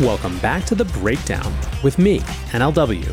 [0.00, 1.54] Welcome back to The Breakdown
[1.84, 2.20] with me,
[2.52, 3.04] NLW.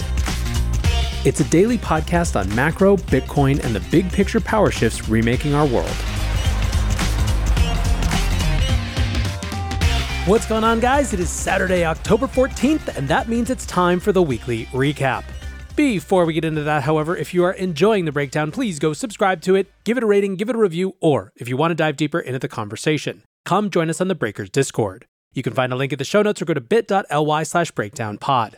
[1.25, 5.65] It's a daily podcast on macro, Bitcoin, and the big picture power shifts remaking our
[5.65, 5.91] world.
[10.27, 11.11] What's going on, guys?
[11.11, 15.25] It is Saturday, October 14th, and that means it's time for the weekly recap.
[15.75, 19.41] Before we get into that, however, if you are enjoying the breakdown, please go subscribe
[19.41, 21.75] to it, give it a rating, give it a review, or if you want to
[21.75, 25.05] dive deeper into the conversation, come join us on the Breakers Discord.
[25.37, 28.55] You can find a link in the show notes or go to bit.ly slash breakdownpod.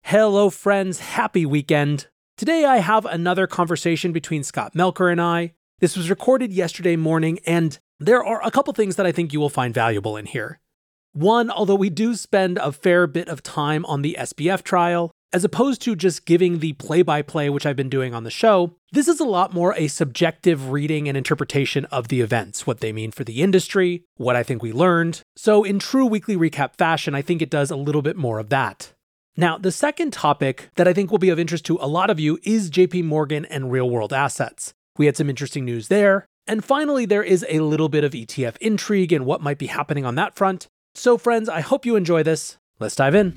[0.00, 1.00] Hello, friends.
[1.00, 2.06] Happy weekend.
[2.38, 5.52] Today I have another conversation between Scott Melker and I.
[5.80, 9.40] This was recorded yesterday morning, and there are a couple things that I think you
[9.40, 10.58] will find valuable in here.
[11.12, 15.44] One, although we do spend a fair bit of time on the SBF trial, as
[15.44, 18.74] opposed to just giving the play by play, which I've been doing on the show,
[18.92, 22.92] this is a lot more a subjective reading and interpretation of the events, what they
[22.92, 25.22] mean for the industry, what I think we learned.
[25.36, 28.50] So, in true weekly recap fashion, I think it does a little bit more of
[28.50, 28.92] that.
[29.36, 32.20] Now, the second topic that I think will be of interest to a lot of
[32.20, 34.74] you is JP Morgan and real world assets.
[34.98, 36.26] We had some interesting news there.
[36.46, 40.04] And finally, there is a little bit of ETF intrigue and what might be happening
[40.04, 40.66] on that front.
[40.94, 42.58] So, friends, I hope you enjoy this.
[42.78, 43.36] Let's dive in.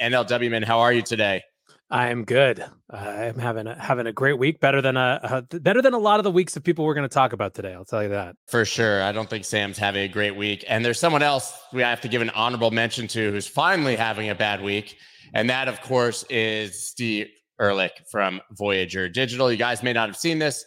[0.00, 1.42] NLW man, how are you today?
[1.90, 2.64] I am good.
[2.90, 5.92] I'm having a, having a great week, better than uh, uh, a, a better than
[5.92, 7.72] a lot of the weeks of people we're going to talk about today.
[7.74, 9.02] I'll tell you that for sure.
[9.02, 12.08] I don't think Sam's having a great week, and there's someone else we have to
[12.08, 14.96] give an honorable mention to who's finally having a bad week,
[15.34, 17.28] and that, of course, is Steve
[17.60, 19.52] Ehrlich from Voyager Digital.
[19.52, 20.64] You guys may not have seen this,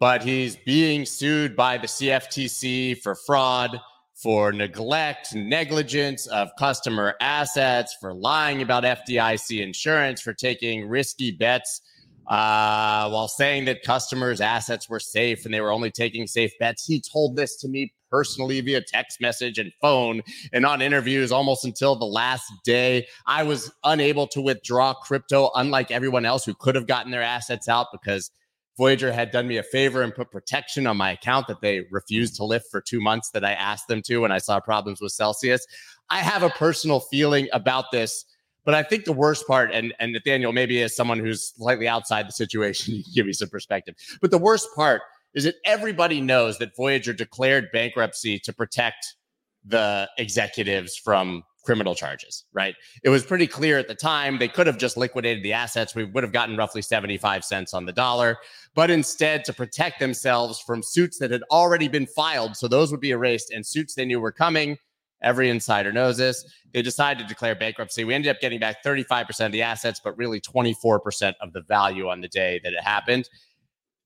[0.00, 3.80] but he's being sued by the CFTC for fraud
[4.16, 11.82] for neglect, negligence of customer assets, for lying about FDIC insurance, for taking risky bets
[12.26, 16.84] uh, while saying that customers' assets were safe and they were only taking safe bets.
[16.84, 21.64] He told this to me personally via text message and phone and on interviews almost
[21.64, 23.06] until the last day.
[23.26, 27.68] I was unable to withdraw crypto, unlike everyone else who could have gotten their assets
[27.68, 28.30] out because
[28.76, 32.36] Voyager had done me a favor and put protection on my account that they refused
[32.36, 35.12] to lift for two months that I asked them to when I saw problems with
[35.12, 35.66] Celsius.
[36.10, 38.24] I have a personal feeling about this,
[38.64, 42.28] but I think the worst part, and, and Nathaniel, maybe as someone who's slightly outside
[42.28, 43.94] the situation, you can give me some perspective.
[44.20, 45.02] But the worst part
[45.34, 49.14] is that everybody knows that Voyager declared bankruptcy to protect
[49.64, 52.74] the executives from criminal charges, right?
[53.02, 55.94] It was pretty clear at the time they could have just liquidated the assets.
[55.94, 58.38] We would have gotten roughly 75 cents on the dollar,
[58.74, 62.56] but instead to protect themselves from suits that had already been filed.
[62.56, 64.78] So those would be erased and suits they knew were coming.
[65.22, 66.44] Every insider knows this.
[66.72, 68.04] They decided to declare bankruptcy.
[68.04, 72.08] We ended up getting back 35% of the assets, but really 24% of the value
[72.08, 73.28] on the day that it happened.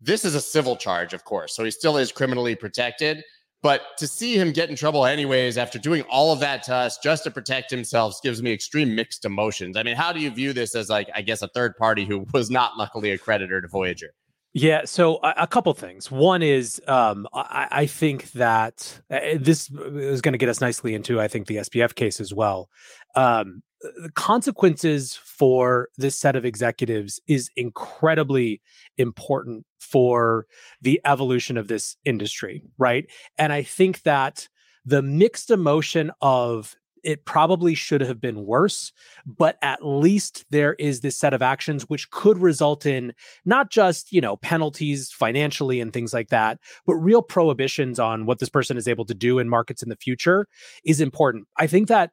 [0.00, 1.54] This is a civil charge, of course.
[1.54, 3.22] So he still is criminally protected.
[3.62, 6.98] But to see him get in trouble anyways after doing all of that to us
[6.98, 9.76] just to protect himself gives me extreme mixed emotions.
[9.76, 12.26] I mean, how do you view this as like I guess a third party who
[12.32, 14.15] was not luckily a creditor to Voyager?
[14.53, 16.10] Yeah, so a, a couple things.
[16.10, 20.94] One is um, I, I, think that uh, this is going to get us nicely
[20.94, 22.69] into I think the SBF case as well.
[23.15, 28.60] Um, the consequences for this set of executives is incredibly
[28.98, 30.46] important for
[30.80, 33.06] the evolution of this industry, right?
[33.38, 34.48] And I think that
[34.84, 38.92] the mixed emotion of it probably should have been worse,
[39.24, 43.14] but at least there is this set of actions which could result in
[43.44, 48.38] not just, you know, penalties financially and things like that, but real prohibitions on what
[48.38, 50.47] this person is able to do in markets in the future
[50.84, 51.47] is important.
[51.56, 52.10] I think that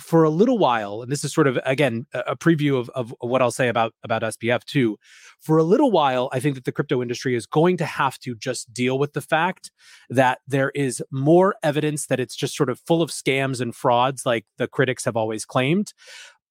[0.00, 3.40] for a little while, and this is sort of again a preview of, of what
[3.42, 4.96] I'll say about about SBF too.
[5.40, 8.34] For a little while, I think that the crypto industry is going to have to
[8.34, 9.70] just deal with the fact
[10.10, 14.26] that there is more evidence that it's just sort of full of scams and frauds,
[14.26, 15.92] like the critics have always claimed.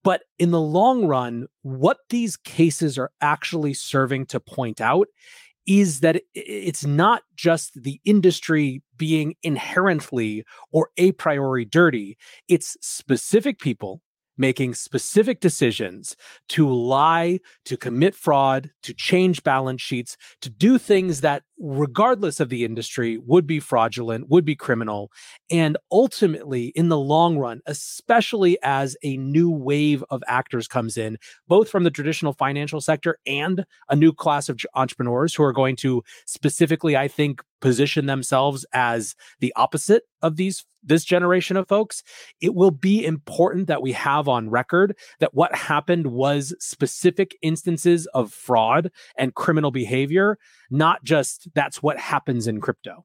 [0.02, 5.08] But in the long run, what these cases are actually serving to point out
[5.66, 12.16] is that it's not just the industry being inherently or a priori dirty,
[12.48, 14.00] it's specific people
[14.38, 16.16] making specific decisions
[16.48, 22.48] to lie, to commit fraud, to change balance sheets, to do things that, regardless of
[22.48, 25.10] the industry, would be fraudulent, would be criminal.
[25.50, 31.18] And ultimately, in the long run, especially as a new wave of actors comes in,
[31.48, 35.76] both from the traditional financial sector and a new class of entrepreneurs who are going
[35.76, 42.02] to specifically, I think, position themselves as the opposite of these this generation of folks
[42.40, 48.06] it will be important that we have on record that what happened was specific instances
[48.14, 50.38] of fraud and criminal behavior
[50.70, 53.04] not just that's what happens in crypto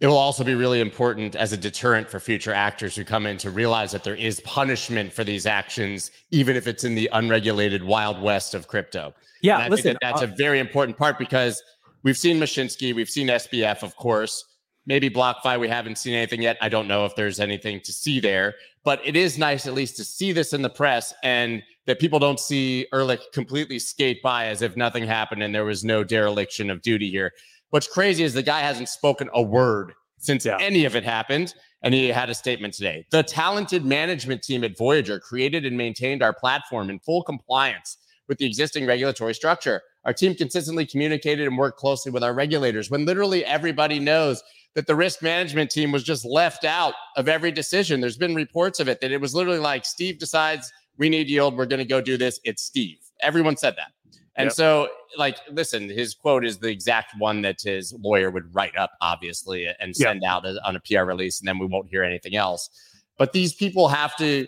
[0.00, 3.36] it will also be really important as a deterrent for future actors who come in
[3.38, 7.82] to realize that there is punishment for these actions, even if it's in the unregulated
[7.82, 9.12] wild west of crypto.
[9.42, 11.60] Yeah, listen, that that's uh, a very important part because
[12.04, 14.44] we've seen Mashinsky, we've seen SBF, of course.
[14.86, 16.56] Maybe BlockFi, we haven't seen anything yet.
[16.62, 18.54] I don't know if there's anything to see there,
[18.84, 22.18] but it is nice at least to see this in the press and that people
[22.18, 26.70] don't see Ehrlich completely skate by as if nothing happened and there was no dereliction
[26.70, 27.32] of duty here.
[27.70, 30.58] What's crazy is the guy hasn't spoken a word since yeah.
[30.60, 31.54] any of it happened.
[31.82, 33.06] And he had a statement today.
[33.10, 38.38] The talented management team at Voyager created and maintained our platform in full compliance with
[38.38, 39.82] the existing regulatory structure.
[40.04, 44.42] Our team consistently communicated and worked closely with our regulators when literally everybody knows
[44.74, 48.00] that the risk management team was just left out of every decision.
[48.00, 51.56] There's been reports of it that it was literally like Steve decides we need yield,
[51.56, 52.40] we're going to go do this.
[52.44, 52.98] It's Steve.
[53.20, 53.92] Everyone said that.
[54.38, 54.52] And yep.
[54.52, 58.92] so, like, listen, his quote is the exact one that his lawyer would write up,
[59.00, 60.30] obviously, and send yep.
[60.30, 62.70] out on a PR release, and then we won't hear anything else.
[63.18, 64.46] But these people have to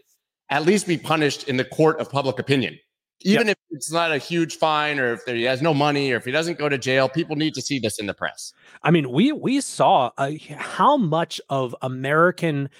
[0.48, 2.78] at least be punished in the court of public opinion.
[3.22, 3.58] Even yep.
[3.70, 6.30] if it's not a huge fine or if he has no money or if he
[6.30, 8.52] doesn't go to jail, people need to see this in the press.
[8.82, 12.70] I mean, we we saw uh, how much of American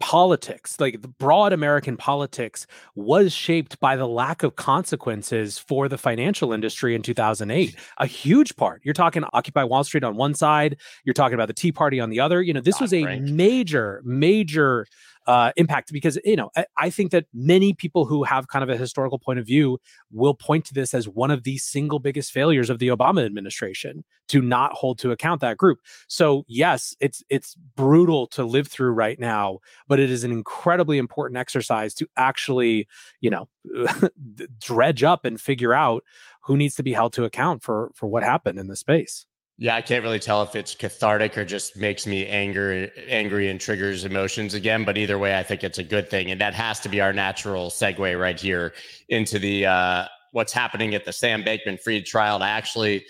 [0.00, 5.98] politics, like the broad American politics, was shaped by the lack of consequences for the
[5.98, 7.76] financial industry in 2008.
[7.98, 8.80] A huge part.
[8.84, 12.10] You're talking Occupy Wall Street on one side, you're talking about the Tea Party on
[12.10, 12.42] the other.
[12.42, 14.86] You know, this was a major, major
[15.26, 18.68] uh, impact because you know I, I, think that many people who have kind of
[18.68, 19.78] a historical point of view
[20.12, 24.04] will point to this as one of the single biggest failures of the Obama administration
[24.28, 25.80] to not hold to account that group.
[26.08, 29.58] So yes, it's it's brutal to live through right now,
[29.88, 32.86] but it is an incredibly important exercise to actually
[33.20, 33.48] you know
[34.60, 36.04] dredge up and figure out
[36.42, 39.26] who needs to be held to account for for what happened in the space.
[39.58, 43.58] Yeah, I can't really tell if it's cathartic or just makes me angry, angry and
[43.58, 44.84] triggers emotions again.
[44.84, 47.14] But either way, I think it's a good thing, and that has to be our
[47.14, 48.74] natural segue right here
[49.08, 52.42] into the uh, what's happening at the Sam Bankman-Fried trial.
[52.42, 53.06] I actually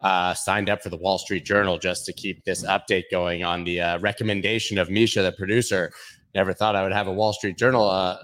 [0.00, 3.64] uh, signed up for the Wall Street Journal just to keep this update going on
[3.64, 5.92] the uh, recommendation of Misha, the producer.
[6.34, 8.16] Never thought I would have a Wall Street Journal uh,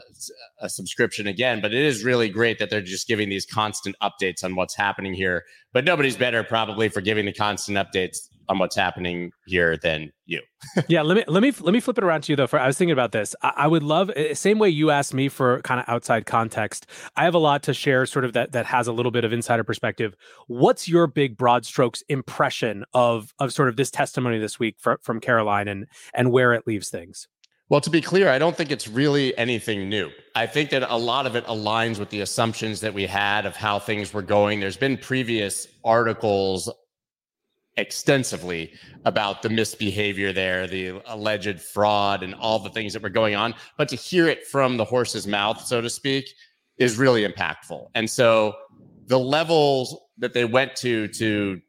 [0.60, 4.44] a subscription again, but it is really great that they're just giving these constant updates
[4.44, 5.44] on what's happening here.
[5.72, 8.18] But nobody's better probably for giving the constant updates
[8.48, 10.40] on what's happening here than you.
[10.88, 12.46] yeah, let me let me let me flip it around to you though.
[12.46, 13.34] For I was thinking about this.
[13.42, 16.86] I, I, would love eh, same way you asked me for kind of outside context.
[17.16, 19.32] I have a lot to share, sort of that that has a little bit of
[19.32, 20.16] insider perspective.
[20.46, 24.98] What's your big broad strokes impression of of sort of this testimony this week from
[25.02, 27.28] from Caroline and and where it leaves things?
[27.70, 30.10] Well, to be clear, I don't think it's really anything new.
[30.34, 33.56] I think that a lot of it aligns with the assumptions that we had of
[33.56, 34.58] how things were going.
[34.58, 36.72] There's been previous articles
[37.76, 38.72] extensively
[39.04, 43.54] about the misbehavior there, the alleged fraud, and all the things that were going on.
[43.76, 46.26] But to hear it from the horse's mouth, so to speak,
[46.78, 47.88] is really impactful.
[47.94, 48.54] And so
[49.08, 51.60] the levels that they went to to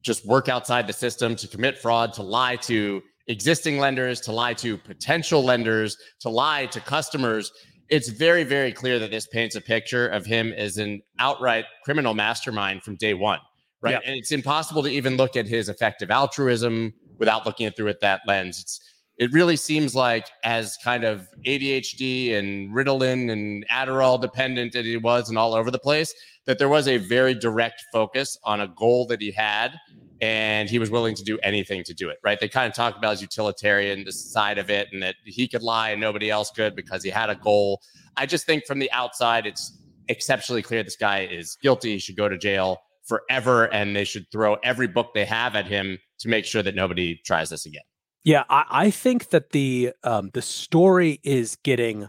[0.00, 4.54] just work outside the system, to commit fraud, to lie to existing lenders, to lie
[4.54, 7.52] to potential lenders, to lie to customers.
[7.88, 12.14] It's very, very clear that this paints a picture of him as an outright criminal
[12.14, 13.40] mastermind from day one,
[13.80, 13.92] right?
[13.92, 14.02] Yep.
[14.06, 18.00] And it's impossible to even look at his effective altruism without looking at through it
[18.00, 18.60] that lens.
[18.60, 18.80] It's
[19.18, 24.96] it really seems like as kind of ADHD and Ritalin and Adderall dependent that he
[24.96, 26.14] was and all over the place,
[26.48, 29.78] that there was a very direct focus on a goal that he had
[30.22, 32.40] and he was willing to do anything to do it, right?
[32.40, 35.90] They kind of talked about his utilitarian side of it and that he could lie
[35.90, 37.82] and nobody else could because he had a goal.
[38.16, 39.78] I just think from the outside, it's
[40.08, 41.92] exceptionally clear this guy is guilty.
[41.92, 45.66] He should go to jail forever and they should throw every book they have at
[45.66, 47.82] him to make sure that nobody tries this again.
[48.24, 52.08] Yeah, I, I think that the um, the story is getting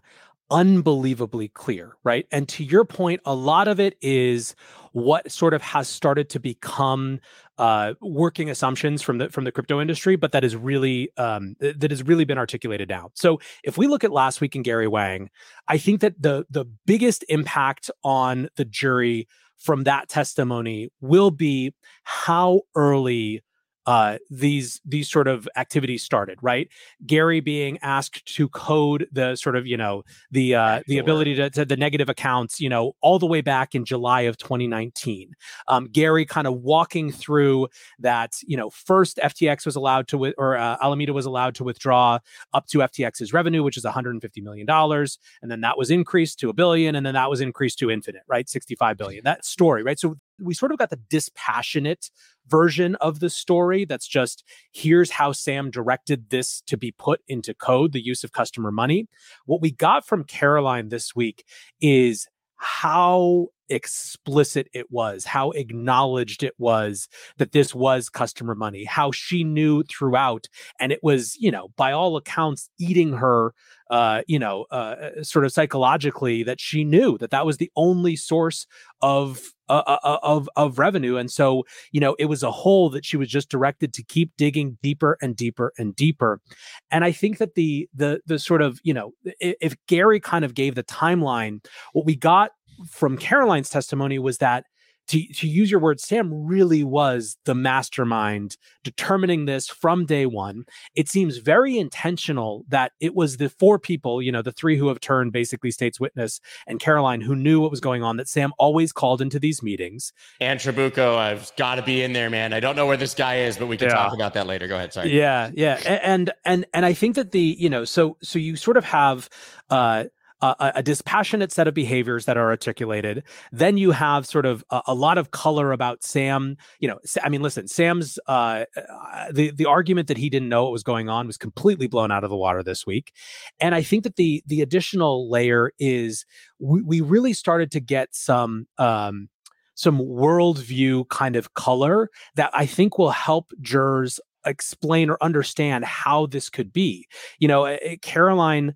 [0.52, 2.26] unbelievably clear, right?
[2.32, 4.56] And to your point, a lot of it is
[4.92, 7.20] what sort of has started to become
[7.58, 11.92] uh, working assumptions from the from the crypto industry, but that is really um, that
[11.92, 13.12] has really been articulated now.
[13.14, 15.30] So if we look at last week in Gary Wang,
[15.68, 19.28] I think that the the biggest impact on the jury
[19.58, 23.44] from that testimony will be how early
[23.90, 26.70] uh, these these sort of activities started, right?
[27.08, 31.50] Gary being asked to code the sort of you know the uh, the ability to,
[31.50, 35.34] to, the negative accounts, you know, all the way back in July of 2019.
[35.68, 37.68] Um, Gary kind of walking through
[37.98, 42.20] that, you know, first FTX was allowed to or uh, Alameda was allowed to withdraw
[42.54, 46.50] up to FTX's revenue, which is 150 million dollars, and then that was increased to
[46.50, 48.48] a billion, and then that was increased to infinite, right?
[48.48, 49.24] 65 billion.
[49.24, 49.98] That story, right?
[49.98, 52.10] So we sort of got the dispassionate
[52.48, 57.54] version of the story that's just here's how Sam directed this to be put into
[57.54, 59.08] code, the use of customer money.
[59.46, 61.46] What we got from Caroline this week
[61.82, 67.08] is how explicit it was, how acknowledged it was
[67.38, 70.48] that this was customer money, how she knew throughout.
[70.80, 73.54] And it was, you know, by all accounts, eating her,
[73.90, 77.72] uh, you know, uh, uh sort of psychologically that she knew that that was the
[77.76, 78.68] only source
[79.02, 82.90] of uh, uh, uh, of of revenue and so you know it was a hole
[82.90, 86.42] that she was just directed to keep digging deeper and deeper and deeper
[86.90, 90.44] and i think that the the the sort of you know if, if gary kind
[90.44, 92.54] of gave the timeline what we got
[92.88, 94.66] from Caroline's testimony was that
[95.08, 100.66] to, to use your word, Sam really was the mastermind determining this from day one.
[100.94, 104.88] It seems very intentional that it was the four people, you know, the three who
[104.88, 108.54] have turned basically state's witness and Caroline who knew what was going on, that Sam
[108.60, 110.14] always called into these meetings.
[110.40, 112.54] And Trabucco, I've got to be in there, man.
[112.54, 113.96] I don't know where this guy is, but we can yeah.
[113.96, 114.68] talk about that later.
[114.68, 114.94] Go ahead.
[114.94, 115.12] Sorry.
[115.12, 115.50] Yeah.
[115.56, 115.80] Yeah.
[116.04, 119.28] And, and, and I think that the, you know, so, so you sort of have,
[119.72, 120.04] uh,
[120.42, 123.24] a, a, dispassionate set of behaviors that are articulated.
[123.52, 126.58] Then you have sort of a, a, lot of color about Sam.
[126.80, 130.64] You know, I mean, listen, Sam's uh, uh, the the argument that he didn't know
[130.64, 133.14] what was going on was completely blown out of the water this week,
[133.60, 136.26] and I think that the the additional layer is
[136.60, 138.68] we, we really started to get some.
[138.78, 139.30] Um,
[139.76, 146.26] some worldview kind of color that I think will help jurors explain or understand how
[146.26, 147.08] this could be.
[147.40, 148.76] You know, eh, eh, Caroline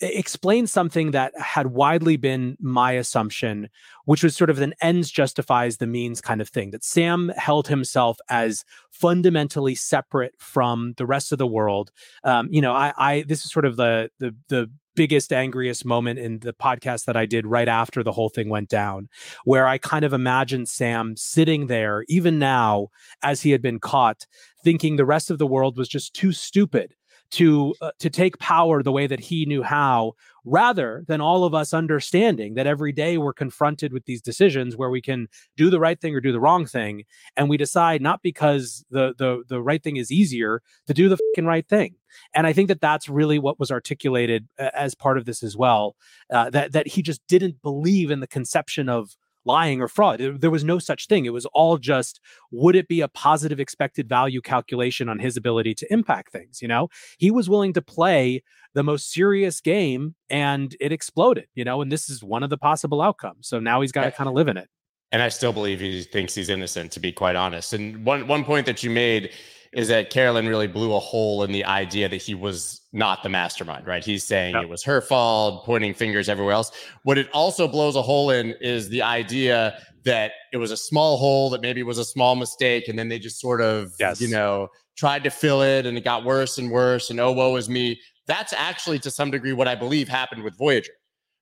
[0.00, 3.68] explain something that had widely been my assumption,
[4.04, 6.70] which was sort of an ends justifies the means kind of thing.
[6.70, 11.90] That Sam held himself as fundamentally separate from the rest of the world.
[12.24, 16.18] Um, you know, I, I this is sort of the the the biggest angriest moment
[16.18, 19.08] in the podcast that I did right after the whole thing went down,
[19.44, 22.88] where I kind of imagined Sam sitting there, even now,
[23.22, 24.26] as he had been caught,
[24.64, 26.94] thinking the rest of the world was just too stupid
[27.30, 30.12] to uh, to take power the way that he knew how
[30.44, 34.90] rather than all of us understanding that every day we're confronted with these decisions where
[34.90, 37.04] we can do the right thing or do the wrong thing
[37.36, 41.18] and we decide not because the the the right thing is easier to do the
[41.42, 41.94] right thing.
[42.34, 45.96] And i think that that's really what was articulated as part of this as well
[46.32, 50.20] uh, that that he just didn't believe in the conception of lying or fraud.
[50.20, 51.24] There was no such thing.
[51.24, 52.20] It was all just
[52.50, 56.60] would it be a positive expected value calculation on his ability to impact things?
[56.60, 58.42] You know, he was willing to play
[58.74, 62.58] the most serious game and it exploded, you know, and this is one of the
[62.58, 63.48] possible outcomes.
[63.48, 64.68] So now he's got to kind of live in it.
[65.12, 67.72] And I still believe he thinks he's innocent, to be quite honest.
[67.72, 69.32] And one one point that you made
[69.72, 73.28] is that Carolyn really blew a hole in the idea that he was not the
[73.28, 74.04] mastermind, right?
[74.04, 74.64] He's saying yep.
[74.64, 76.72] it was her fault, pointing fingers everywhere else.
[77.04, 81.16] What it also blows a hole in is the idea that it was a small
[81.18, 82.88] hole that maybe was a small mistake.
[82.88, 84.20] And then they just sort of, yes.
[84.20, 87.10] you know, tried to fill it and it got worse and worse.
[87.10, 88.00] And oh, woe is me.
[88.26, 90.92] That's actually to some degree what I believe happened with Voyager.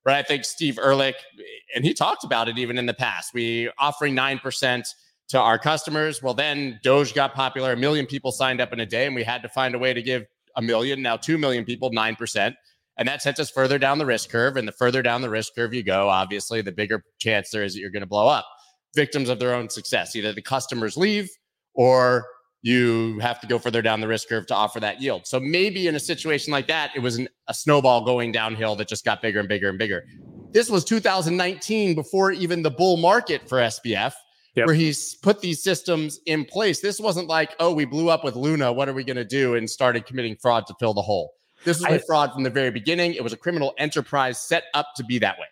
[0.04, 0.18] Right.
[0.18, 1.16] I think Steve Ehrlich,
[1.75, 3.35] and he talked about it even in the past.
[3.35, 4.85] We offering 9%
[5.28, 6.23] to our customers.
[6.23, 7.73] Well, then Doge got popular.
[7.73, 9.92] A million people signed up in a day, and we had to find a way
[9.92, 10.25] to give
[10.56, 12.54] a million, now 2 million people 9%.
[12.97, 14.56] And that sent us further down the risk curve.
[14.56, 17.75] And the further down the risk curve you go, obviously, the bigger chance there is
[17.75, 18.47] that you're going to blow up.
[18.97, 20.16] Victims of their own success.
[20.16, 21.30] Either the customers leave
[21.75, 22.26] or
[22.62, 25.26] you have to go further down the risk curve to offer that yield.
[25.26, 28.88] So maybe in a situation like that, it was an, a snowball going downhill that
[28.88, 30.04] just got bigger and bigger and bigger.
[30.50, 34.12] This was 2019 before even the bull market for SBF
[34.55, 34.67] yep.
[34.67, 36.81] where he's put these systems in place.
[36.81, 38.73] This wasn't like, oh, we blew up with Luna.
[38.73, 39.55] What are we going to do?
[39.55, 41.33] And started committing fraud to fill the hole.
[41.64, 43.14] This was I, a fraud from the very beginning.
[43.14, 45.47] It was a criminal enterprise set up to be that way.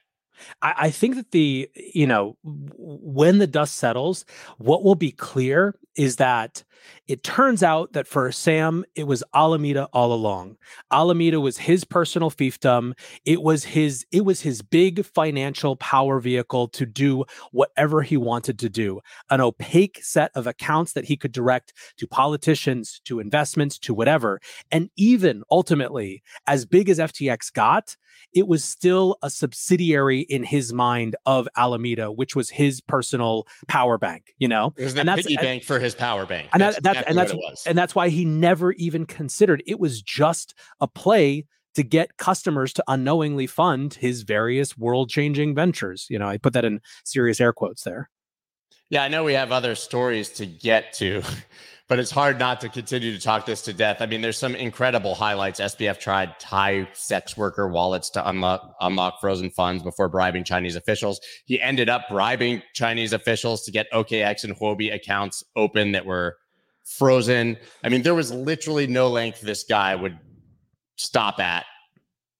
[0.63, 4.25] I, I think that the, you know, when the dust settles,
[4.59, 6.63] what will be clear is that
[7.09, 10.57] it turns out that for Sam, it was Alameda all along.
[10.91, 12.93] Alameda was his personal fiefdom.
[13.25, 18.59] It was his it was his big financial power vehicle to do whatever he wanted
[18.61, 19.01] to do.
[19.31, 24.41] An opaque set of accounts that he could direct to politicians, to investments, to whatever.
[24.71, 27.97] And even ultimately, as big as FTX got,
[28.33, 33.99] it was still a subsidiary in his mind of Alameda, which was his personal power
[33.99, 34.75] bank, you know?
[34.77, 36.49] It was the and that's, piggy bank for his power bank.
[36.53, 40.03] And that's, that's exactly and that's and that's why he never even considered it was
[40.03, 41.45] just a play
[41.77, 46.07] to get customers to unknowingly fund his various world-changing ventures.
[46.09, 48.09] You know, I put that in serious air quotes there.
[48.89, 51.23] Yeah, I know we have other stories to get to,
[51.89, 53.99] but it's hard not to continue to talk this to death.
[54.01, 55.61] I mean, there's some incredible highlights.
[55.61, 61.21] SBF tried Thai sex worker wallets to unlock unlock frozen funds before bribing Chinese officials.
[61.45, 66.37] He ended up bribing Chinese officials to get OKX and Huobi accounts open that were
[66.87, 67.57] frozen.
[67.85, 70.19] I mean, there was literally no length this guy would
[70.97, 71.67] stop at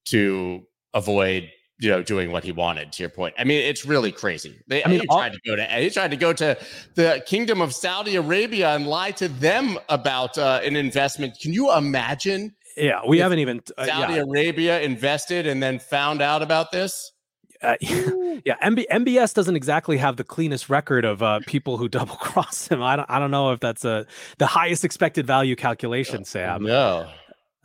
[0.07, 0.63] to
[0.95, 4.59] avoid you know doing what he wanted to your point i mean it's really crazy
[4.67, 6.57] they I mean, he tried to go to he tried to go to
[6.95, 11.75] the kingdom of saudi arabia and lie to them about uh, an investment can you
[11.75, 14.23] imagine yeah we haven't even uh, saudi yeah.
[14.23, 17.13] arabia invested and then found out about this
[17.63, 22.17] uh, yeah, MB, MBS doesn't exactly have the cleanest record of uh, people who double
[22.17, 22.83] cross him.
[22.83, 24.07] I don't, I don't know if that's a
[24.39, 26.63] the highest expected value calculation, Sam.
[26.63, 27.09] No,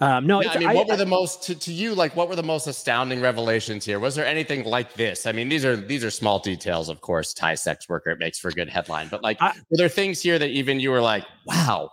[0.01, 2.15] um, no, I mean, what were the most to, to you like?
[2.15, 3.99] What were the most astounding revelations here?
[3.99, 5.27] Was there anything like this?
[5.27, 7.35] I mean, these are these are small details, of course.
[7.35, 10.19] Thai sex worker it makes for a good headline, but like, I, were there things
[10.19, 11.91] here that even you were like, wow?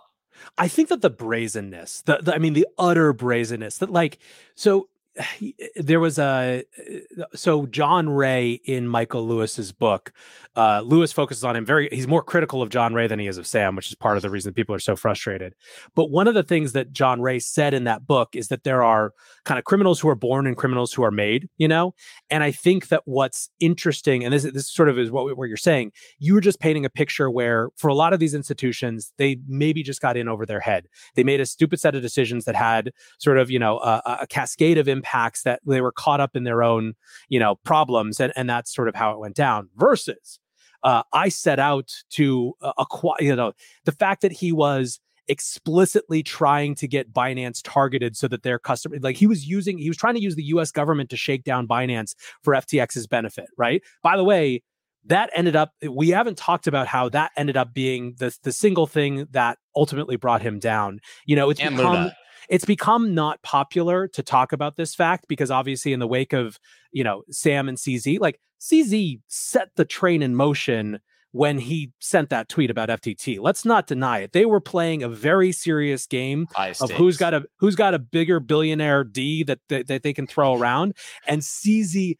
[0.57, 4.17] I think that the brazenness, the, the I mean, the utter brazenness that like,
[4.55, 4.88] so
[5.19, 10.13] Eh, there was a eh, eh, so John Ray in Michael Lewis's book.
[10.55, 11.89] Uh, Lewis focuses on him very.
[11.91, 14.23] He's more critical of John Ray than he is of Sam, which is part of
[14.23, 15.55] the reason people are so frustrated.
[15.95, 18.83] But one of the things that John Ray said in that book is that there
[18.83, 19.13] are
[19.45, 21.49] kind of criminals who are born and criminals who are made.
[21.57, 21.93] You know,
[22.29, 25.57] and I think that what's interesting, and this this sort of is what what you're
[25.57, 25.91] saying.
[26.17, 29.83] You were just painting a picture where for a lot of these institutions, they maybe
[29.83, 30.87] just got in over their head.
[31.15, 34.27] They made a stupid set of decisions that had sort of you know a, a
[34.27, 36.93] cascade of impacts that they were caught up in their own
[37.29, 40.39] you know problems and and that's sort of how it went down versus
[40.83, 43.53] uh, i set out to uh, acquire you know
[43.85, 48.97] the fact that he was explicitly trying to get Binance targeted so that their customer
[48.99, 51.67] like he was using he was trying to use the US government to shake down
[51.67, 53.83] Binance for FTX's benefit, right?
[54.01, 54.63] By the way,
[55.05, 58.87] that ended up we haven't talked about how that ended up being the the single
[58.87, 60.99] thing that ultimately brought him down.
[61.27, 62.15] You know, it's and become Luna
[62.49, 66.59] it's become not popular to talk about this fact because obviously in the wake of
[66.91, 70.99] you know sam and cz like cz set the train in motion
[71.31, 74.33] when he sent that tweet about ftt let's not deny it.
[74.33, 76.47] They were playing a very serious game
[76.81, 80.25] of who's got a who's got a bigger billionaire d that, that, that they can
[80.25, 80.95] throw around.
[81.27, 82.17] And cz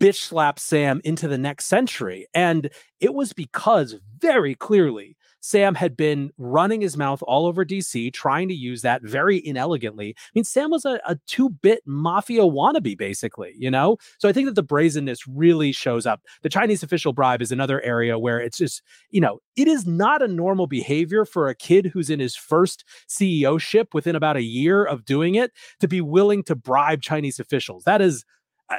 [0.00, 2.26] bitch slapped Sam into the next century.
[2.34, 8.12] And it was because very clearly Sam had been running his mouth all over DC,
[8.12, 10.14] trying to use that very inelegantly.
[10.16, 13.96] I mean, Sam was a, a two bit mafia wannabe, basically, you know?
[14.18, 16.22] So I think that the brazenness really shows up.
[16.42, 20.22] The Chinese official bribe is another area where it's just, you know, it is not
[20.22, 24.42] a normal behavior for a kid who's in his first CEO ship within about a
[24.42, 27.84] year of doing it to be willing to bribe Chinese officials.
[27.84, 28.24] That is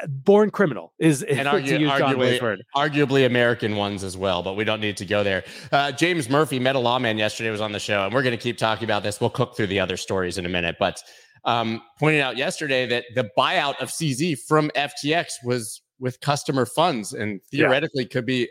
[0.07, 4.97] born criminal is and argue, arguably, arguably American ones as well, but we don't need
[4.97, 5.43] to go there.
[5.71, 8.57] Uh, James Murphy, Meta Lawman, yesterday was on the show, and we're going to keep
[8.57, 9.19] talking about this.
[9.19, 11.01] We'll cook through the other stories in a minute, but
[11.45, 17.13] um, pointed out yesterday that the buyout of CZ from FTX was with customer funds
[17.13, 18.09] and theoretically yeah.
[18.09, 18.49] could be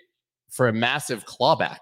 [0.50, 1.78] for a massive clawback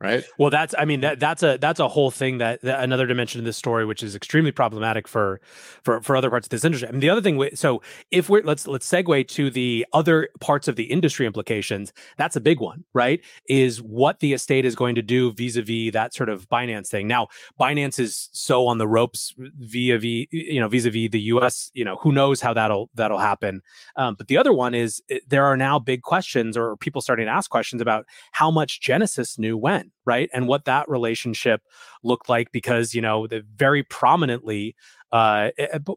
[0.00, 0.24] right?
[0.38, 3.40] Well that's i mean that that's a that's a whole thing that, that, another dimension
[3.40, 5.40] of this story which is extremely problematic for
[5.82, 6.88] for for other parts of this industry.
[6.88, 10.68] I mean, the other thing so if we're let's let's segue to the other parts
[10.68, 13.20] of the industry implications that's a big one right?
[13.48, 17.06] Is what the estate is going to do vis-a-vis that sort of binance thing.
[17.06, 17.28] Now
[17.60, 21.96] binance is so on the ropes via v you know vis-a-vis the us you know
[21.96, 23.62] who knows how that'll that'll happen.
[23.96, 27.32] Um, but the other one is there are now big questions or people starting to
[27.32, 30.28] ask questions about how much genesis knew when right?
[30.32, 31.62] And what that relationship
[32.02, 34.76] looked like because you know the very prominently
[35.12, 35.50] uh,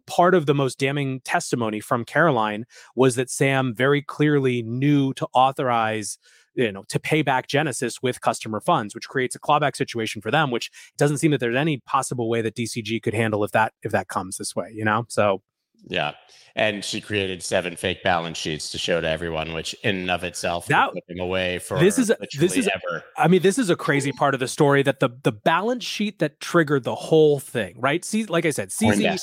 [0.06, 5.28] part of the most damning testimony from caroline was that sam very clearly knew to
[5.34, 6.20] authorize
[6.54, 10.30] you know to pay back genesis with customer funds which creates a clawback situation for
[10.30, 13.74] them which doesn't seem that there's any possible way that dcg could handle if that
[13.82, 15.06] if that comes this way you know?
[15.10, 15.42] So
[15.88, 16.14] yeah.
[16.56, 20.24] And she created seven fake balance sheets to show to everyone, which in and of
[20.24, 23.04] itself that away for this is this is ever.
[23.18, 26.20] I mean, this is a crazy part of the story that the the balance sheet
[26.20, 28.04] that triggered the whole thing, right?
[28.04, 29.20] See, like I said, CZ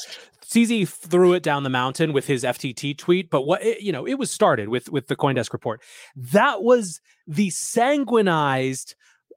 [0.47, 4.07] CZ threw it down the mountain with his FTT tweet, but what it, you know,
[4.07, 5.83] it was started with with the CoinDesk report.
[6.14, 8.95] That was the sanguinized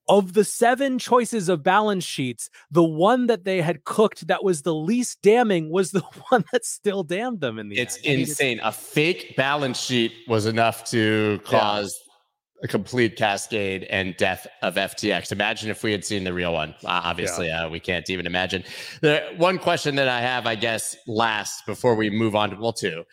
[0.10, 4.64] of the seven choices of balance sheets, the one that they had cooked that was
[4.64, 8.06] the least damning was the one that still damned them in the it's end.
[8.06, 8.22] Insane.
[8.22, 8.60] it's insane.
[8.64, 12.66] A fake balance sheet was enough to cause yeah.
[12.66, 15.32] a complete cascade and death of FTX.
[15.32, 16.72] Imagine if we had seen the real one.
[16.84, 17.66] Uh, obviously, yeah.
[17.66, 18.64] uh, we can't even imagine.
[19.02, 22.74] The one question that I have, I guess, last before we move on to well,
[22.74, 23.04] two.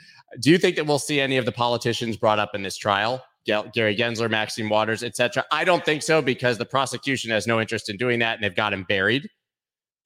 [0.41, 3.23] Do you think that we'll see any of the politicians brought up in this trial?
[3.47, 5.45] Gary Gensler, Maxine Waters, etc.
[5.51, 8.55] I don't think so because the prosecution has no interest in doing that and they've
[8.55, 9.29] got him buried.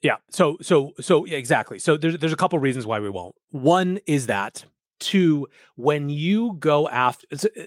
[0.02, 0.16] Yeah.
[0.30, 1.78] So so so yeah, exactly.
[1.78, 3.34] So there's there's a couple reasons why we won't.
[3.50, 4.64] One is that
[4.98, 7.62] two, when you go after uh,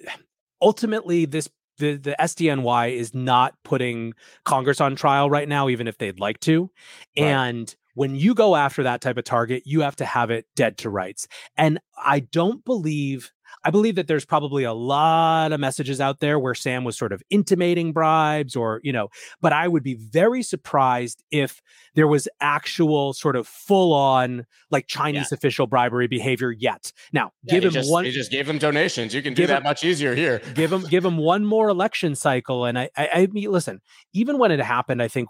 [0.61, 4.13] ultimately this the the SDNY is not putting
[4.45, 6.71] Congress on trial right now, even if they'd like to.
[7.17, 7.25] Right.
[7.25, 10.77] And when you go after that type of target, you have to have it dead
[10.79, 11.27] to rights.
[11.57, 13.31] And I don't believe
[13.63, 17.13] I believe that there's probably a lot of messages out there where Sam was sort
[17.13, 19.09] of intimating bribes or, you know,
[19.41, 21.61] but I would be very surprised if
[21.95, 25.35] there was actual sort of full on like Chinese yeah.
[25.35, 26.91] official bribery behavior yet.
[27.13, 28.05] Now, yeah, give him just, one.
[28.05, 29.13] He just gave him donations.
[29.13, 30.41] You can do that him, much easier here.
[30.55, 32.65] give him, give him one more election cycle.
[32.65, 33.81] And I, I, I mean, listen,
[34.13, 35.29] even when it happened, I think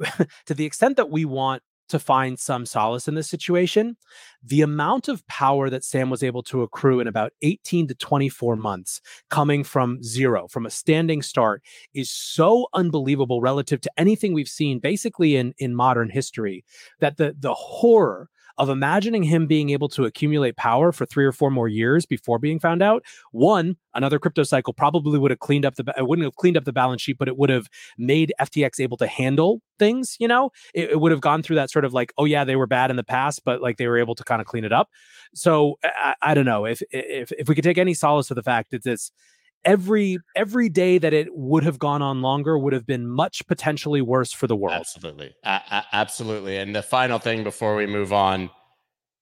[0.46, 3.96] to the extent that we want to find some solace in this situation.
[4.42, 8.56] The amount of power that Sam was able to accrue in about 18 to 24
[8.56, 11.62] months, coming from zero, from a standing start,
[11.94, 16.64] is so unbelievable relative to anything we've seen basically in, in modern history
[17.00, 21.32] that the, the horror of imagining him being able to accumulate power for three or
[21.32, 23.04] four more years before being found out.
[23.30, 26.64] One, another crypto cycle probably would have cleaned up the, it wouldn't have cleaned up
[26.64, 30.16] the balance sheet, but it would have made FTX able to handle things.
[30.18, 32.56] You know, it, it would have gone through that sort of like, oh yeah, they
[32.56, 34.72] were bad in the past, but like they were able to kind of clean it
[34.72, 34.88] up.
[35.34, 38.42] So I, I don't know if if if we could take any solace with the
[38.42, 39.12] fact that this
[39.64, 44.00] every every day that it would have gone on longer would have been much potentially
[44.00, 44.76] worse for the world.
[44.78, 46.56] Absolutely, a- absolutely.
[46.56, 48.50] And the final thing before we move on,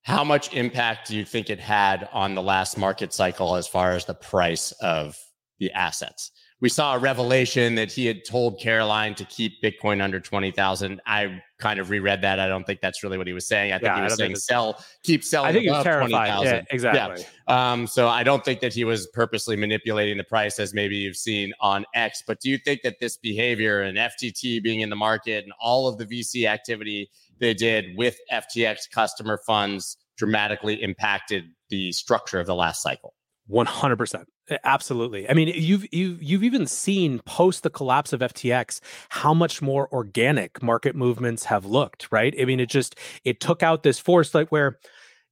[0.03, 3.91] how much impact do you think it had on the last market cycle as far
[3.91, 5.17] as the price of
[5.59, 6.31] the assets?
[6.59, 10.99] We saw a revelation that he had told Caroline to keep Bitcoin under 20,000.
[11.05, 12.39] I kind of reread that.
[12.39, 13.73] I don't think that's really what he was saying.
[13.73, 15.49] I think yeah, he was saying sell, keep selling.
[15.49, 16.43] I think he was terrified.
[16.43, 17.25] Yeah, exactly.
[17.47, 17.71] Yeah.
[17.71, 21.15] Um, so I don't think that he was purposely manipulating the price as maybe you've
[21.15, 22.23] seen on X.
[22.25, 25.87] But do you think that this behavior and FTT being in the market and all
[25.87, 32.47] of the VC activity they did with FTX customer funds dramatically impacted the structure of
[32.47, 33.13] the last cycle?
[33.49, 34.25] 100%.
[34.63, 35.29] Absolutely.
[35.29, 38.79] I mean, you've you've you've even seen post the collapse of FTX
[39.09, 42.33] how much more organic market movements have looked, right?
[42.39, 44.79] I mean, it just it took out this force like where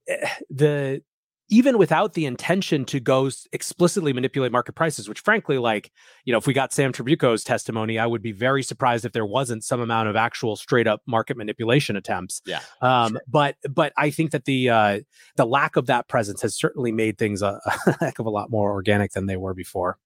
[0.08, 1.02] eh, the
[1.48, 5.92] even without the intention to go explicitly manipulate market prices, which frankly, like,
[6.24, 9.26] you know, if we got Sam Trabucco's testimony, I would be very surprised if there
[9.26, 12.42] wasn't some amount of actual straight up market manipulation attempts.
[12.46, 12.60] Yeah.
[12.80, 13.20] Um, sure.
[13.28, 15.00] but but I think that the uh
[15.36, 18.50] the lack of that presence has certainly made things a, a heck of a lot
[18.50, 19.98] more organic than they were before.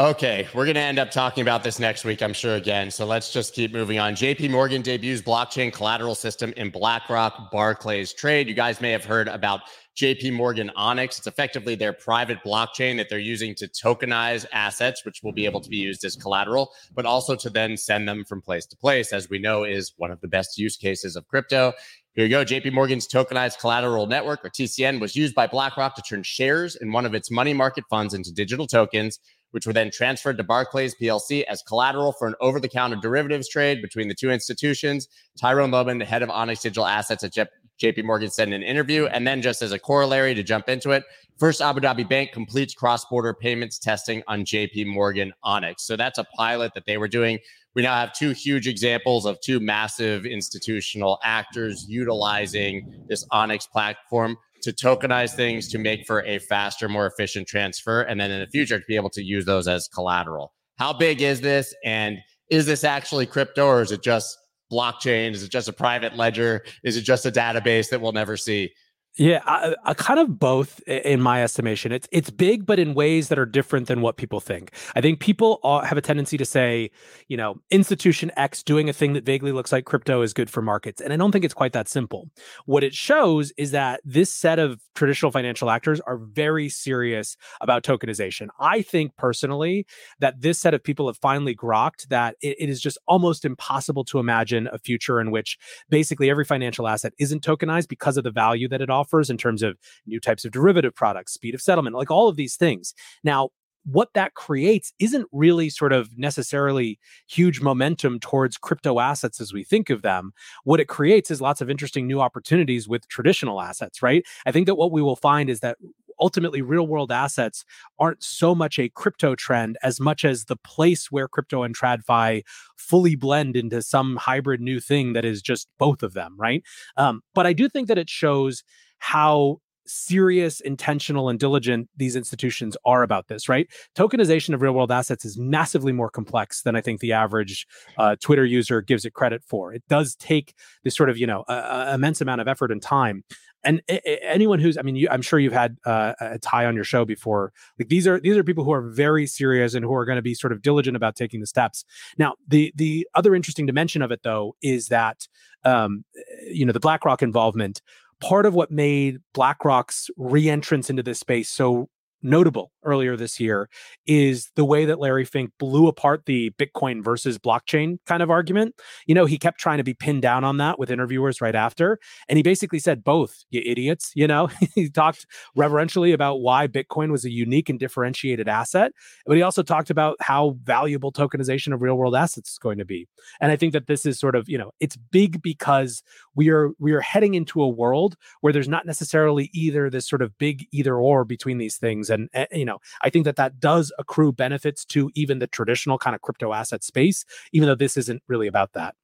[0.00, 2.88] Okay, we're going to end up talking about this next week, I'm sure, again.
[2.88, 4.14] So let's just keep moving on.
[4.14, 8.46] JP Morgan debuts blockchain collateral system in BlackRock Barclays trade.
[8.46, 9.62] You guys may have heard about
[10.00, 11.18] JP Morgan Onyx.
[11.18, 15.60] It's effectively their private blockchain that they're using to tokenize assets, which will be able
[15.60, 19.12] to be used as collateral, but also to then send them from place to place,
[19.12, 21.72] as we know is one of the best use cases of crypto.
[22.12, 22.44] Here you go.
[22.44, 26.92] JP Morgan's tokenized collateral network, or TCN, was used by BlackRock to turn shares in
[26.92, 29.18] one of its money market funds into digital tokens
[29.50, 33.48] which were then transferred to Barclays PLC as collateral for an over the counter derivatives
[33.48, 35.08] trade between the two institutions.
[35.40, 37.48] Tyrone Lobban, the head of Onyx Digital Assets at
[37.80, 39.06] JP Morgan, said in an interview.
[39.06, 41.04] And then, just as a corollary to jump into it,
[41.38, 45.84] First Abu Dhabi Bank completes cross border payments testing on JP Morgan Onyx.
[45.84, 47.38] So that's a pilot that they were doing.
[47.74, 54.36] We now have two huge examples of two massive institutional actors utilizing this Onyx platform
[54.62, 58.46] to tokenize things to make for a faster, more efficient transfer, and then in the
[58.46, 60.52] future to be able to use those as collateral.
[60.78, 61.74] How big is this?
[61.84, 62.18] And
[62.50, 64.36] is this actually crypto or is it just
[64.72, 65.32] blockchain?
[65.32, 66.64] Is it just a private ledger?
[66.84, 68.72] Is it just a database that we'll never see?
[69.18, 71.90] Yeah, I, I kind of both in my estimation.
[71.90, 74.70] It's it's big, but in ways that are different than what people think.
[74.94, 76.92] I think people have a tendency to say,
[77.26, 80.62] you know, institution X doing a thing that vaguely looks like crypto is good for
[80.62, 82.30] markets, and I don't think it's quite that simple.
[82.66, 87.82] What it shows is that this set of traditional financial actors are very serious about
[87.82, 88.46] tokenization.
[88.60, 89.84] I think personally
[90.20, 94.04] that this set of people have finally grokked that it, it is just almost impossible
[94.04, 95.58] to imagine a future in which
[95.90, 99.36] basically every financial asset isn't tokenized because of the value that it offers offers in
[99.36, 102.94] terms of new types of derivative products, speed of settlement, like all of these things.
[103.24, 103.50] Now,
[103.84, 109.64] what that creates isn't really sort of necessarily huge momentum towards crypto assets as we
[109.64, 110.32] think of them.
[110.64, 114.24] What it creates is lots of interesting new opportunities with traditional assets, right?
[114.44, 115.78] I think that what we will find is that
[116.20, 117.64] ultimately real world assets
[117.98, 122.42] aren't so much a crypto trend as much as the place where crypto and tradfi
[122.76, 126.62] fully blend into some hybrid new thing that is just both of them right
[126.96, 128.64] um, but i do think that it shows
[128.98, 133.68] how serious, intentional, and diligent these institutions are about this, right?
[133.96, 138.16] Tokenization of real world assets is massively more complex than I think the average uh,
[138.20, 139.72] Twitter user gives it credit for.
[139.72, 141.44] It does take this sort of, you know,
[141.92, 143.24] immense amount of effort and time.
[143.64, 143.82] And
[144.22, 147.04] anyone who's, I mean, you, I'm sure you've had uh, a tie on your show
[147.04, 147.52] before.
[147.78, 150.22] Like these are these are people who are very serious and who are going to
[150.22, 151.84] be sort of diligent about taking the steps.
[152.18, 155.26] Now, the the other interesting dimension of it, though, is that
[155.64, 156.04] um,
[156.46, 157.82] you know the BlackRock involvement
[158.20, 161.88] part of what made BlackRock's reentrance into this space so
[162.22, 163.68] notable earlier this year
[164.06, 168.74] is the way that Larry Fink blew apart the Bitcoin versus blockchain kind of argument.
[169.06, 171.98] You know, he kept trying to be pinned down on that with interviewers right after.
[172.28, 174.12] And he basically said, both, you idiots.
[174.14, 178.92] You know, he talked reverentially about why Bitcoin was a unique and differentiated asset.
[179.26, 182.84] But he also talked about how valuable tokenization of real world assets is going to
[182.84, 183.08] be.
[183.40, 186.02] And I think that this is sort of, you know, it's big because
[186.34, 190.22] we are we are heading into a world where there's not necessarily either this sort
[190.22, 193.60] of big either or between these things and, and you know i think that that
[193.60, 197.96] does accrue benefits to even the traditional kind of crypto asset space even though this
[197.96, 198.94] isn't really about that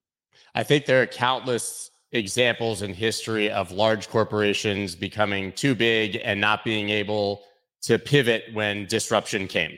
[0.54, 6.40] i think there are countless examples in history of large corporations becoming too big and
[6.40, 7.42] not being able
[7.82, 9.76] to pivot when disruption came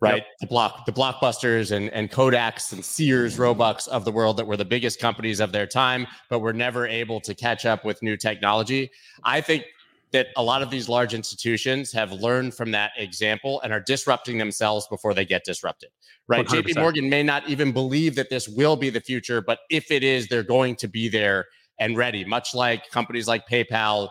[0.00, 0.16] right?
[0.16, 0.26] Yep.
[0.40, 4.56] The block, the blockbusters and, and Kodaks and Sears, Roebucks of the world that were
[4.56, 8.16] the biggest companies of their time, but were never able to catch up with new
[8.16, 8.90] technology.
[9.24, 9.64] I think
[10.12, 14.38] that a lot of these large institutions have learned from that example and are disrupting
[14.38, 15.90] themselves before they get disrupted.
[16.28, 16.46] Right.
[16.46, 16.62] 100%.
[16.62, 20.02] JP Morgan may not even believe that this will be the future, but if it
[20.02, 21.46] is, they're going to be there
[21.78, 24.08] and ready, much like companies like PayPal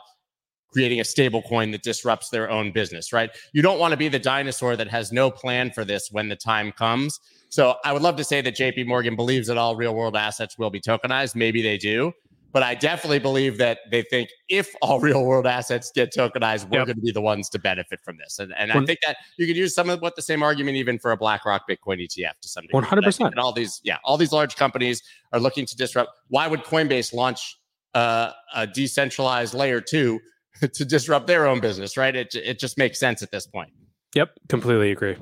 [0.72, 3.32] creating a stable coin that disrupts their own business, right?
[3.54, 6.36] You don't want to be the dinosaur that has no plan for this when the
[6.36, 7.20] time comes.
[7.50, 10.58] So I would love to say that JP Morgan believes that all real world assets
[10.60, 11.36] will be tokenized.
[11.36, 12.14] Maybe they do.
[12.52, 16.80] But I definitely believe that they think if all real world assets get tokenized, we're
[16.80, 16.88] yep.
[16.88, 18.40] going to be the ones to benefit from this.
[18.40, 20.98] And, and I think that you could use some of what the same argument even
[20.98, 22.82] for a BlackRock Bitcoin ETF to some degree.
[22.82, 23.28] 100%.
[23.28, 26.12] And all these, yeah, all these large companies are looking to disrupt.
[26.30, 27.58] Why would Coinbase launch
[27.94, 30.20] uh, a decentralized layer two
[30.74, 32.16] to disrupt their own business, right?
[32.16, 33.72] It, it just makes sense at this point.
[34.16, 35.18] Yep, completely agree.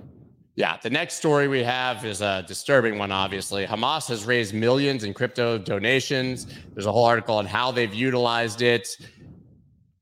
[0.58, 3.68] Yeah, the next story we have is a disturbing one, obviously.
[3.68, 6.48] Hamas has raised millions in crypto donations.
[6.74, 8.90] There's a whole article on how they've utilized it.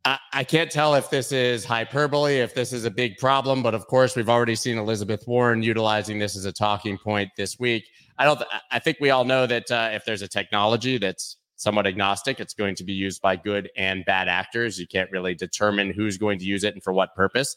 [0.06, 3.76] I, I can't tell if this is hyperbole, if this is a big problem, but
[3.76, 7.86] of course, we've already seen Elizabeth Warren utilizing this as a talking point this week.
[8.18, 8.42] I don't.
[8.72, 12.40] I think we all know that uh, if there's a technology that's somewhat agnostic.
[12.40, 14.80] It's going to be used by good and bad actors.
[14.80, 17.56] You can't really determine who's going to use it and for what purpose.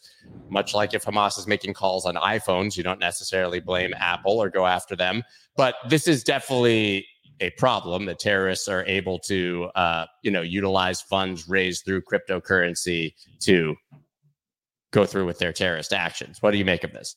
[0.49, 4.49] Much like if Hamas is making calls on iPhones, you don't necessarily blame Apple or
[4.49, 5.23] go after them.
[5.55, 7.05] But this is definitely
[7.41, 13.13] a problem that terrorists are able to, uh, you know, utilize funds raised through cryptocurrency
[13.41, 13.75] to
[14.91, 16.41] go through with their terrorist actions.
[16.41, 17.15] What do you make of this?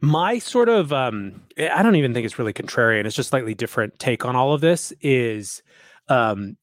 [0.00, 3.06] My sort of, um, I don't even think it's really contrarian.
[3.06, 4.92] It's just slightly different take on all of this.
[5.00, 5.62] Is
[6.10, 6.56] um,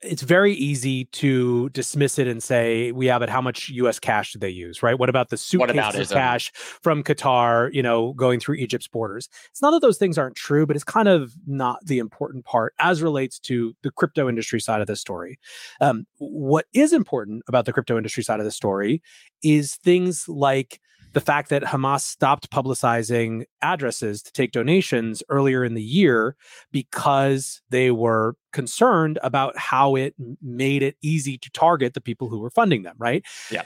[0.00, 3.98] it's very easy to dismiss it and say, "We yeah, but how much U.S.
[3.98, 4.80] cash did they use?
[4.82, 4.96] Right?
[4.96, 7.74] What about the suitcases of cash from Qatar?
[7.74, 9.28] You know, going through Egypt's borders?
[9.50, 12.74] It's not that those things aren't true, but it's kind of not the important part
[12.78, 15.38] as relates to the crypto industry side of the story.
[15.80, 19.02] Um, what is important about the crypto industry side of the story
[19.42, 20.80] is things like
[21.16, 26.36] the fact that Hamas stopped publicizing addresses to take donations earlier in the year
[26.72, 32.38] because they were concerned about how it made it easy to target the people who
[32.38, 33.24] were funding them, right?
[33.50, 33.62] Yeah.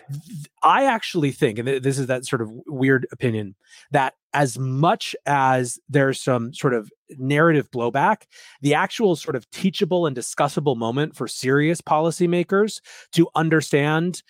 [0.62, 3.56] I actually think, and this is that sort of weird opinion,
[3.90, 8.26] that as much as there's some sort of narrative blowback,
[8.60, 14.22] the actual sort of teachable and discussable moment for serious policymakers to understand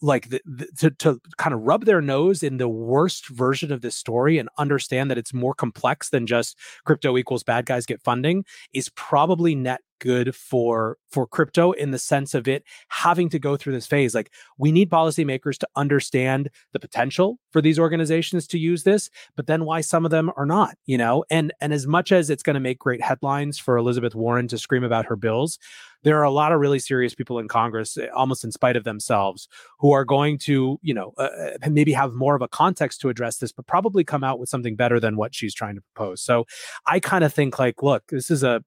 [0.00, 3.80] like the, the, to to kind of rub their nose in the worst version of
[3.80, 8.02] this story and understand that it's more complex than just crypto equals bad guys get
[8.02, 13.38] funding is probably net good for for crypto in the sense of it having to
[13.38, 18.46] go through this phase like we need policymakers to understand the potential for these organizations
[18.46, 21.72] to use this but then why some of them are not you know and and
[21.72, 25.06] as much as it's going to make great headlines for Elizabeth Warren to scream about
[25.06, 25.58] her bills
[26.06, 28.84] there are a lot of really serious people in Congress, eh, almost in spite of
[28.84, 29.48] themselves,
[29.80, 31.28] who are going to, you know, uh,
[31.62, 34.48] uh, maybe have more of a context to address this, but probably come out with
[34.48, 36.22] something better than what she's trying to propose.
[36.22, 36.46] So
[36.86, 38.62] I kind of think like, look, this is a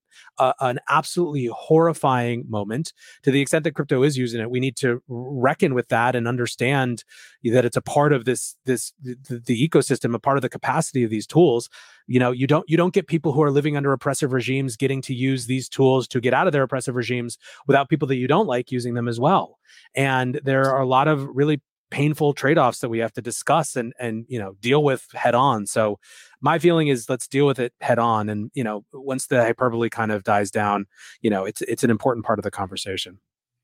[0.59, 2.93] an absolutely horrifying moment.
[3.23, 6.27] To the extent that crypto is using it, we need to reckon with that and
[6.27, 7.03] understand
[7.43, 11.03] that it's a part of this this the, the ecosystem, a part of the capacity
[11.03, 11.69] of these tools.
[12.07, 15.01] You know, you don't you don't get people who are living under oppressive regimes getting
[15.03, 18.27] to use these tools to get out of their oppressive regimes without people that you
[18.27, 19.59] don't like using them as well.
[19.95, 23.93] And there are a lot of really painful trade-offs that we have to discuss and
[23.99, 25.97] and you know deal with head on so
[26.41, 29.89] my feeling is let's deal with it head on and you know once the hyperbole
[29.89, 30.85] kind of dies down
[31.21, 33.19] you know it's it's an important part of the conversation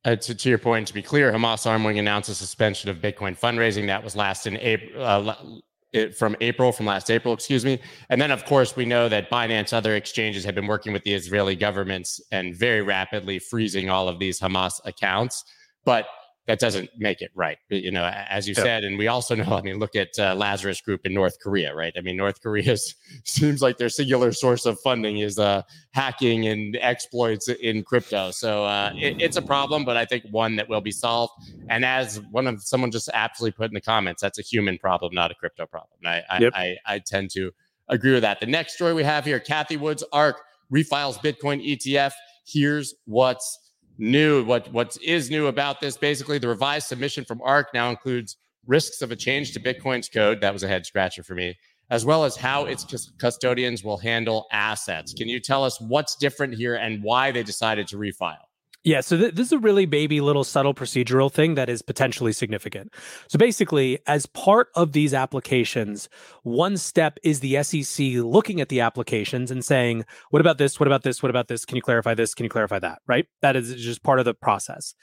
[0.06, 2.98] uh, to, to, your point, to be clear, Hamas Arm Wing announced a suspension of
[2.98, 5.04] Bitcoin fundraising that was last in April.
[5.04, 5.34] Uh,
[6.16, 7.80] from April, from last April, excuse me.
[8.10, 11.14] And then, of course, we know that Binance, other exchanges have been working with the
[11.14, 15.44] Israeli governments and very rapidly freezing all of these Hamas accounts.
[15.86, 16.06] But
[16.48, 17.58] that doesn't make it right.
[17.70, 18.64] You know, as you yeah.
[18.64, 19.54] said, and we also know.
[19.54, 21.94] I mean, look at uh, Lazarus Group in North Korea, right?
[21.98, 22.78] I mean, North Korea
[23.24, 28.32] seems like their singular source of funding is uh, hacking and exploits in crypto.
[28.32, 31.34] So uh, it, it's a problem, but I think one that will be solved.
[31.70, 35.14] And as one of someone just absolutely put in the comments, that's a human problem,
[35.16, 36.00] not a crypto problem.
[36.06, 36.54] I I, yep.
[36.56, 37.52] I, I tend to
[37.90, 38.40] agree with that.
[38.40, 42.14] The next story we have here: Cathie Wood's ARK refiles Bitcoin ETF.
[42.46, 43.65] Here's what's
[43.98, 44.44] new.
[44.44, 45.98] What what is new about this?
[45.98, 50.42] Basically, the revised submission from ARK now includes risks of a change to Bitcoin's code.
[50.42, 51.58] That was a head scratcher for me,
[51.90, 55.14] as well as how its custodians will handle assets.
[55.14, 58.45] Can you tell us what's different here and why they decided to refile?
[58.86, 62.32] Yeah, so th- this is a really baby little subtle procedural thing that is potentially
[62.32, 62.94] significant.
[63.28, 66.08] So basically, as part of these applications,
[66.44, 70.80] one step is the SEC looking at the applications and saying, what about this?
[70.80, 71.24] What about this?
[71.24, 71.66] What about this?
[71.66, 72.36] Can you clarify this?
[72.36, 73.00] Can you clarify that?
[73.08, 73.26] Right?
[73.42, 74.94] That is just part of the process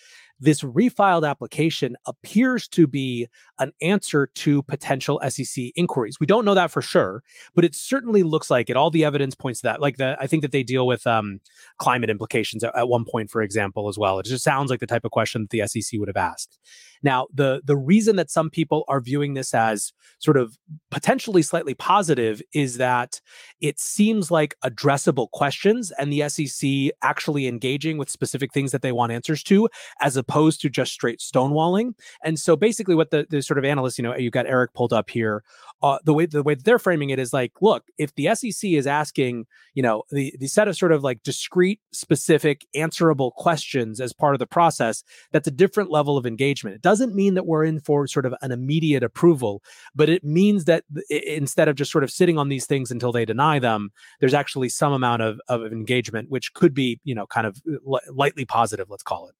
[0.42, 3.28] this refiled application appears to be
[3.60, 6.18] an answer to potential SEC inquiries.
[6.18, 7.22] We don't know that for sure,
[7.54, 8.76] but it certainly looks like it.
[8.76, 9.80] All the evidence points to that.
[9.80, 11.40] Like the, I think that they deal with um,
[11.78, 14.18] climate implications at, at one point, for example, as well.
[14.18, 16.58] It just sounds like the type of question that the SEC would have asked.
[17.02, 20.56] Now, the the reason that some people are viewing this as sort of
[20.90, 23.20] potentially slightly positive is that
[23.60, 28.92] it seems like addressable questions and the SEC actually engaging with specific things that they
[28.92, 29.68] want answers to,
[30.00, 31.94] as opposed to just straight stonewalling.
[32.24, 34.92] And so basically what the, the sort of analysts, you know, you've got Eric pulled
[34.92, 35.42] up here,
[35.82, 38.86] uh, the way the way they're framing it is like, look, if the SEC is
[38.86, 44.12] asking, you know, the the set of sort of like discrete, specific, answerable questions as
[44.12, 46.76] part of the process, that's a different level of engagement.
[46.76, 46.82] It
[47.14, 49.62] mean that we're in for sort of an immediate approval,
[49.94, 53.24] but it means that instead of just sort of sitting on these things until they
[53.24, 57.46] deny them, there's actually some amount of of engagement, which could be, you know, kind
[57.46, 59.34] of uh, lightly positive, let's call it.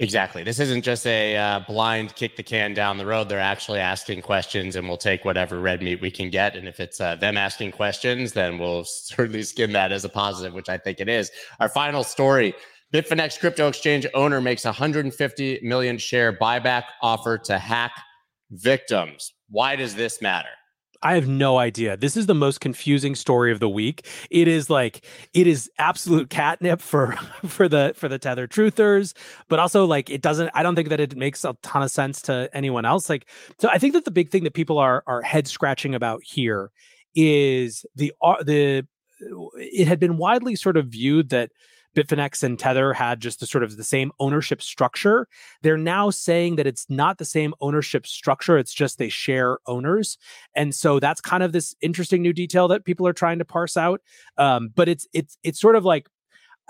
[0.00, 0.42] Exactly.
[0.42, 3.28] This isn't just a uh, blind kick the can down the road.
[3.28, 6.56] They're actually asking questions, and we'll take whatever red meat we can get.
[6.56, 10.54] And if it's uh, them asking questions, then we'll certainly skin that as a positive,
[10.54, 11.30] which I think it is.
[11.60, 12.54] Our final story
[12.92, 17.92] Bitfinex crypto exchange owner makes 150 million share buyback offer to hack
[18.50, 19.32] victims.
[19.48, 20.48] Why does this matter?
[21.02, 21.96] I have no idea.
[21.96, 24.06] This is the most confusing story of the week.
[24.30, 27.12] It is like it is absolute catnip for
[27.46, 29.14] for the for the tether truthers,
[29.48, 30.50] but also like it doesn't.
[30.52, 33.08] I don't think that it makes a ton of sense to anyone else.
[33.08, 36.22] Like, so I think that the big thing that people are are head scratching about
[36.22, 36.70] here
[37.14, 38.86] is the uh, the
[39.54, 41.50] it had been widely sort of viewed that
[41.96, 45.26] Bitfinex and Tether had just the sort of the same ownership structure.
[45.62, 50.18] They're now saying that it's not the same ownership structure, it's just they share owners.
[50.54, 53.76] And so that's kind of this interesting new detail that people are trying to parse
[53.76, 54.00] out.
[54.38, 56.08] Um, but it's it's it's sort of like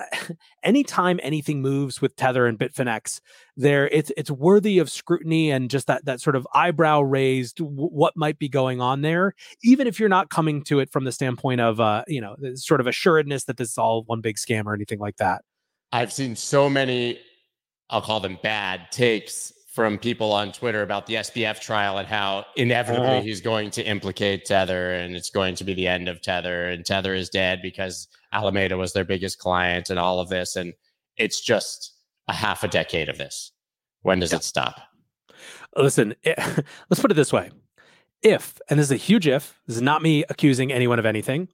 [0.62, 3.20] anytime anything moves with Tether and Bitfinex,
[3.56, 7.88] there it's it's worthy of scrutiny and just that that sort of eyebrow raised w-
[7.88, 11.12] what might be going on there, even if you're not coming to it from the
[11.12, 14.66] standpoint of uh, you know, sort of assuredness that this is all one big scam
[14.66, 15.42] or anything like that.
[15.92, 17.18] I've seen so many,
[17.88, 22.44] I'll call them bad takes from people on Twitter about the SBF trial and how
[22.56, 23.22] inevitably uh-huh.
[23.22, 26.85] he's going to implicate Tether and it's going to be the end of Tether and
[26.85, 30.56] Tether is dead because Alameda was their biggest client and all of this.
[30.56, 30.74] And
[31.16, 31.94] it's just
[32.26, 33.52] a half a decade of this.
[34.02, 34.38] When does yeah.
[34.38, 34.80] it stop?
[35.76, 36.37] Listen, it,
[36.90, 37.50] let's put it this way.
[38.22, 41.48] If, and this is a huge if, this is not me accusing anyone of anything,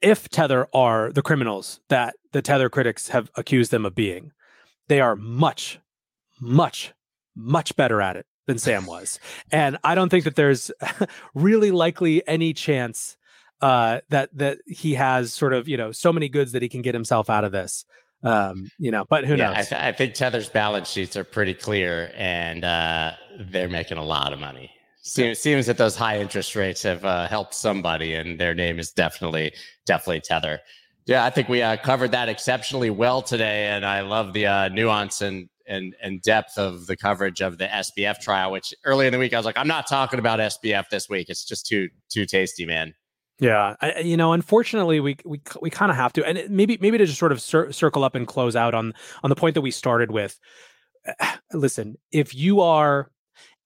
[0.00, 4.30] if Tether are the criminals that the Tether critics have accused them of being,
[4.86, 5.80] they are much,
[6.40, 6.94] much
[7.38, 9.20] much better at it than Sam was.
[9.52, 10.70] And I don't think that there's
[11.34, 13.16] really likely any chance
[13.60, 16.82] uh, that that he has sort of you know so many goods that he can
[16.82, 17.84] get himself out of this.
[18.24, 19.56] Um, you know, but who yeah, knows?
[19.56, 24.04] I, th- I, think Tether's balance sheets are pretty clear, and uh, they're making a
[24.04, 24.70] lot of money.
[25.02, 28.90] Seems, seems that those high interest rates have uh, helped somebody, and their name is
[28.90, 29.52] definitely
[29.86, 30.60] definitely Tether.
[31.06, 34.68] Yeah, I think we uh, covered that exceptionally well today, and I love the uh,
[34.68, 38.50] nuance and and and depth of the coverage of the SBF trial.
[38.50, 41.28] Which early in the week I was like, I'm not talking about SBF this week.
[41.28, 42.94] It's just too too tasty, man.
[43.40, 46.98] Yeah, I, you know, unfortunately, we we we kind of have to, and maybe maybe
[46.98, 49.60] to just sort of cir- circle up and close out on on the point that
[49.60, 50.38] we started with.
[51.52, 53.10] Listen, if you are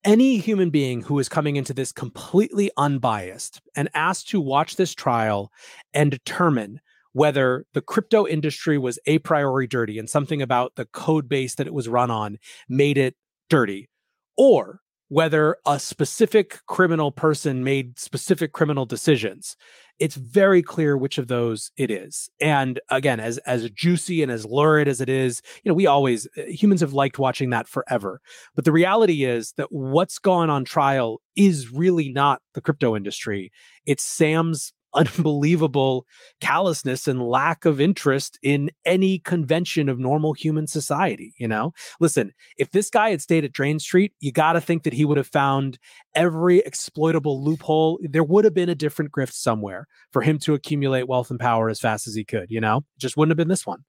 [0.04, 4.94] any human being who is coming into this completely unbiased and asked to watch this
[4.94, 5.52] trial
[5.94, 6.80] and determine
[7.12, 11.66] whether the crypto industry was a priori dirty and something about the code base that
[11.66, 12.38] it was run on
[12.68, 13.16] made it
[13.48, 13.88] dirty,
[14.36, 19.56] or whether a specific criminal person made specific criminal decisions
[20.02, 22.28] it's very clear which of those it is.
[22.40, 26.26] And again as as juicy and as lurid as it is you know we always
[26.36, 28.20] uh, humans have liked watching that forever.
[28.56, 33.52] But the reality is that what's gone on trial is really not the crypto industry.
[33.86, 36.06] It's sam's unbelievable
[36.40, 41.34] callousness and lack of interest in any convention of normal human society.
[41.38, 44.82] You know, listen, if this guy had stayed at Jane Street, you got to think
[44.84, 45.78] that he would have found
[46.14, 47.98] every exploitable loophole.
[48.02, 51.68] There would have been a different grift somewhere for him to accumulate wealth and power
[51.68, 52.50] as fast as he could.
[52.50, 53.84] You know, just wouldn't have been this one.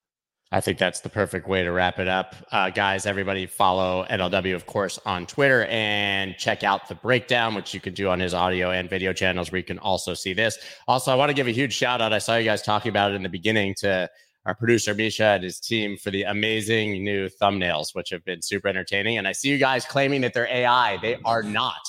[0.53, 2.35] I think that's the perfect way to wrap it up.
[2.51, 7.73] Uh, guys, everybody follow NLW, of course, on Twitter and check out the breakdown, which
[7.73, 10.59] you can do on his audio and video channels where you can also see this.
[10.87, 12.13] Also, I want to give a huge shout out.
[12.13, 14.07] I saw you guys talking about it in the beginning to
[14.45, 18.67] our producer, Misha, and his team for the amazing new thumbnails, which have been super
[18.67, 19.17] entertaining.
[19.17, 20.97] And I see you guys claiming that they're AI.
[20.97, 21.81] They are not.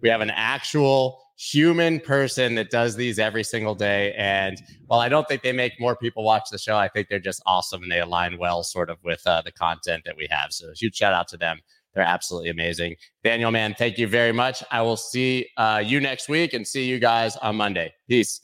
[0.00, 4.14] We have an actual human person that does these every single day.
[4.16, 7.18] And while I don't think they make more people watch the show, I think they're
[7.18, 10.52] just awesome and they align well sort of with uh, the content that we have.
[10.52, 11.60] So huge shout out to them.
[11.94, 12.96] They're absolutely amazing.
[13.22, 14.62] Daniel, man, thank you very much.
[14.70, 17.92] I will see uh, you next week and see you guys on Monday.
[18.08, 18.40] Peace.